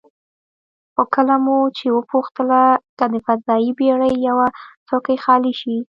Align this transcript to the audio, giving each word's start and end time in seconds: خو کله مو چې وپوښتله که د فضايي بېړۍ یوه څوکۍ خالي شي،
خو 0.93 1.03
کله 1.15 1.35
مو 1.43 1.57
چې 1.77 1.85
وپوښتله 1.95 2.59
که 2.97 3.05
د 3.13 3.15
فضايي 3.25 3.71
بېړۍ 3.79 4.13
یوه 4.27 4.47
څوکۍ 4.87 5.17
خالي 5.23 5.53
شي، 5.61 5.77